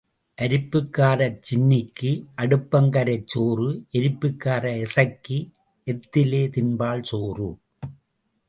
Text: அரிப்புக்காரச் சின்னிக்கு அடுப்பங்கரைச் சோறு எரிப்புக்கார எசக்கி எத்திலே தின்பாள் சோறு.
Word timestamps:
அரிப்புக்காரச் 0.37 1.41
சின்னிக்கு 1.41 2.11
அடுப்பங்கரைச் 2.37 3.27
சோறு 3.27 3.67
எரிப்புக்கார 3.91 4.63
எசக்கி 4.81 5.39
எத்திலே 5.87 6.43
தின்பாள் 6.57 7.03
சோறு. 7.03 7.49